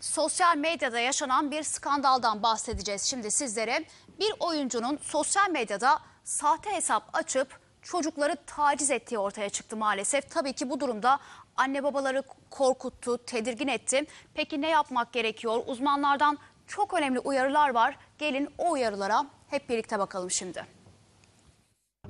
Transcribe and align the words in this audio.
sosyal 0.00 0.56
medyada 0.56 1.00
yaşanan 1.00 1.50
bir 1.50 1.62
skandaldan 1.62 2.42
bahsedeceğiz 2.42 3.02
şimdi 3.02 3.30
sizlere. 3.30 3.84
Bir 4.20 4.32
oyuncunun 4.40 4.98
sosyal 5.02 5.50
medyada 5.50 5.98
sahte 6.24 6.70
hesap 6.70 7.10
açıp 7.12 7.60
çocukları 7.82 8.36
taciz 8.46 8.90
ettiği 8.90 9.18
ortaya 9.18 9.48
çıktı 9.48 9.76
maalesef. 9.76 10.30
Tabii 10.30 10.52
ki 10.52 10.70
bu 10.70 10.80
durumda 10.80 11.18
anne 11.56 11.82
babaları 11.82 12.22
korkuttu, 12.50 13.18
tedirgin 13.26 13.68
etti. 13.68 14.06
Peki 14.34 14.60
ne 14.60 14.68
yapmak 14.68 15.12
gerekiyor? 15.12 15.62
Uzmanlardan 15.66 16.38
çok 16.66 16.94
önemli 16.94 17.18
uyarılar 17.18 17.74
var. 17.74 17.96
Gelin 18.18 18.48
o 18.58 18.70
uyarılara 18.70 19.26
hep 19.48 19.68
birlikte 19.68 19.98
bakalım 19.98 20.30
şimdi. 20.30 20.79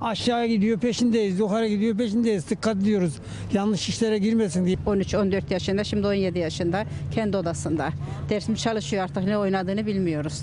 Aşağı 0.00 0.46
gidiyor 0.46 0.78
peşindeyiz, 0.78 1.38
yukarı 1.38 1.68
gidiyor 1.68 1.96
peşindeyiz. 1.96 2.50
Dikkat 2.50 2.76
ediyoruz. 2.76 3.14
Yanlış 3.52 3.88
işlere 3.88 4.18
girmesin 4.18 4.64
diye. 4.66 4.76
13-14 4.76 5.52
yaşında 5.52 5.84
şimdi 5.84 6.06
17 6.06 6.38
yaşında 6.38 6.84
kendi 7.14 7.36
odasında. 7.36 7.90
Dersimi 8.28 8.58
çalışıyor 8.58 9.04
artık 9.04 9.24
ne 9.24 9.38
oynadığını 9.38 9.86
bilmiyoruz. 9.86 10.41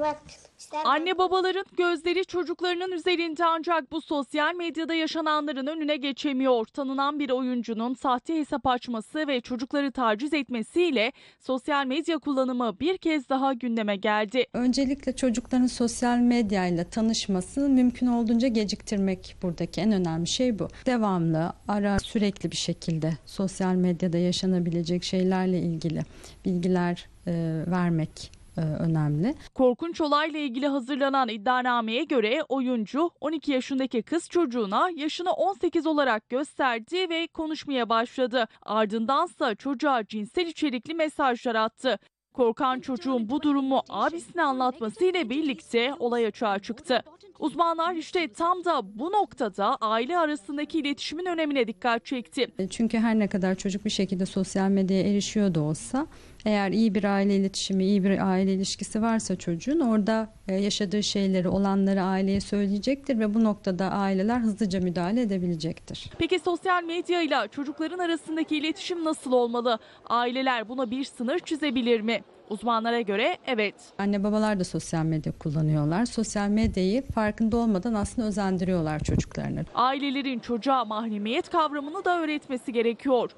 Bak. 0.00 0.16
İşte 0.58 0.78
Anne 0.84 1.18
babaların 1.18 1.64
gözleri 1.76 2.24
çocuklarının 2.24 2.92
üzerinde 2.92 3.44
ancak 3.44 3.92
bu 3.92 4.00
sosyal 4.00 4.54
medyada 4.54 4.94
yaşananların 4.94 5.66
önüne 5.66 5.96
geçemiyor. 5.96 6.66
Tanınan 6.66 7.18
bir 7.18 7.30
oyuncunun 7.30 7.94
sahte 7.94 8.36
hesap 8.36 8.66
açması 8.66 9.26
ve 9.28 9.40
çocukları 9.40 9.92
taciz 9.92 10.34
etmesiyle 10.34 11.12
sosyal 11.40 11.86
medya 11.86 12.18
kullanımı 12.18 12.80
bir 12.80 12.98
kez 12.98 13.28
daha 13.28 13.52
gündeme 13.52 13.96
geldi. 13.96 14.44
Öncelikle 14.52 15.16
çocukların 15.16 15.66
sosyal 15.66 16.18
medyayla 16.18 16.84
tanışmasını 16.84 17.68
mümkün 17.68 18.06
olduğunca 18.06 18.48
geciktirmek 18.48 19.36
buradaki 19.42 19.80
en 19.80 19.92
önemli 19.92 20.26
şey 20.26 20.58
bu. 20.58 20.68
Devamlı, 20.86 21.52
ara, 21.68 21.98
sürekli 21.98 22.50
bir 22.50 22.56
şekilde 22.56 23.12
sosyal 23.26 23.74
medyada 23.74 24.18
yaşanabilecek 24.18 25.04
şeylerle 25.04 25.58
ilgili 25.58 26.02
bilgiler 26.44 27.08
e, 27.26 27.62
vermek 27.66 28.37
önemli. 28.60 29.34
Korkunç 29.54 30.00
olayla 30.00 30.40
ilgili 30.40 30.66
hazırlanan 30.68 31.28
iddianameye 31.28 32.04
göre 32.04 32.42
oyuncu 32.48 33.10
12 33.20 33.52
yaşındaki 33.52 34.02
kız 34.02 34.28
çocuğuna 34.28 34.90
yaşını 34.96 35.32
18 35.32 35.86
olarak 35.86 36.28
gösterdi 36.28 37.06
ve 37.10 37.26
konuşmaya 37.26 37.88
başladı. 37.88 38.44
Ardındansa 38.62 39.54
çocuğa 39.54 40.06
cinsel 40.06 40.46
içerikli 40.46 40.94
mesajlar 40.94 41.54
attı. 41.54 41.98
Korkan 42.32 42.80
çocuğun 42.80 43.30
bu 43.30 43.42
durumu 43.42 43.82
abisine 43.88 44.42
anlatmasıyla 44.42 45.30
birlikte 45.30 45.94
olay 45.98 46.26
açığa 46.26 46.58
çıktı. 46.58 47.02
Uzmanlar 47.38 47.94
işte 47.94 48.28
tam 48.28 48.64
da 48.64 48.98
bu 48.98 49.12
noktada 49.12 49.76
aile 49.76 50.18
arasındaki 50.18 50.78
iletişimin 50.78 51.26
önemine 51.26 51.66
dikkat 51.66 52.04
çekti. 52.06 52.46
E, 52.58 52.68
Çünkü 52.68 52.98
her 52.98 53.18
ne 53.18 53.28
kadar 53.28 53.54
çocuk 53.54 53.84
bir 53.84 53.90
şekilde 53.90 54.26
sosyal 54.26 54.68
medyaya 54.68 55.02
erişiyor 55.02 55.54
da 55.54 55.60
olsa 55.60 56.06
eğer 56.48 56.70
iyi 56.72 56.94
bir 56.94 57.04
aile 57.04 57.36
iletişimi, 57.36 57.84
iyi 57.84 58.04
bir 58.04 58.30
aile 58.30 58.52
ilişkisi 58.54 59.02
varsa 59.02 59.36
çocuğun 59.36 59.80
orada 59.80 60.28
e, 60.48 60.54
yaşadığı 60.54 61.02
şeyleri, 61.02 61.48
olanları 61.48 62.02
aileye 62.02 62.40
söyleyecektir 62.40 63.18
ve 63.18 63.34
bu 63.34 63.44
noktada 63.44 63.90
aileler 63.90 64.38
hızlıca 64.38 64.80
müdahale 64.80 65.22
edebilecektir. 65.22 66.10
Peki 66.18 66.38
sosyal 66.38 66.84
medya 66.84 67.22
ile 67.22 67.48
çocukların 67.50 67.98
arasındaki 67.98 68.56
iletişim 68.56 69.04
nasıl 69.04 69.32
olmalı? 69.32 69.78
Aileler 70.08 70.68
buna 70.68 70.90
bir 70.90 71.04
sınır 71.04 71.38
çizebilir 71.38 72.00
mi? 72.00 72.20
Uzmanlara 72.50 73.00
göre 73.00 73.36
evet. 73.46 73.74
Anne 73.98 74.24
babalar 74.24 74.60
da 74.60 74.64
sosyal 74.64 75.04
medya 75.04 75.32
kullanıyorlar. 75.32 76.06
Sosyal 76.06 76.48
medyayı 76.48 77.02
farkında 77.02 77.56
olmadan 77.56 77.94
aslında 77.94 78.28
özendiriyorlar 78.28 79.00
çocuklarını. 79.00 79.64
Ailelerin 79.74 80.38
çocuğa 80.38 80.84
mahremiyet 80.84 81.50
kavramını 81.50 82.04
da 82.04 82.20
öğretmesi 82.20 82.72
gerekiyor. 82.72 83.30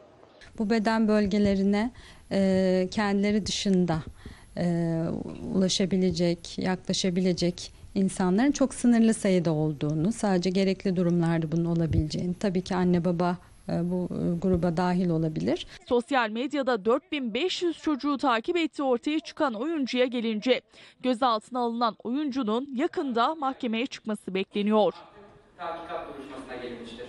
Bu 0.59 0.71
beden 0.71 1.09
bölgelerine 1.09 1.91
e, 2.33 2.89
kendileri 2.91 3.47
dışında 3.47 4.03
e, 4.57 5.05
ulaşabilecek, 5.55 6.59
yaklaşabilecek 6.59 7.73
insanların 7.95 8.53
çok 8.53 8.75
sınırlı 8.75 9.15
sayıda 9.15 9.53
olduğunu, 9.53 10.13
sadece 10.13 10.51
gerekli 10.51 10.97
durumlarda 10.97 11.53
bunun 11.53 11.65
olabileceğini, 11.65 12.35
tabii 12.35 12.63
ki 12.63 12.77
anne 12.77 13.05
baba 13.05 13.37
e, 13.69 13.91
bu 13.91 14.09
e, 14.11 14.39
gruba 14.43 14.77
dahil 14.77 15.11
olabilir. 15.11 15.67
Sosyal 15.89 16.31
medyada 16.31 16.85
4500 16.85 17.79
çocuğu 17.83 18.19
takip 18.19 18.57
ettiği 18.57 18.83
ortaya 18.83 19.21
çıkan 19.21 19.55
oyuncuya 19.55 20.07
gelince 20.07 20.61
gözaltına 21.03 21.61
alınan 21.61 21.97
oyuncunun 22.05 22.69
yakında 22.75 23.35
mahkemeye 23.35 23.87
çıkması 23.87 24.35
bekleniyor. 24.35 24.93
tahkikat 25.59 26.09
duruşmasına 26.09 26.57
gelinmiştir. 26.63 27.07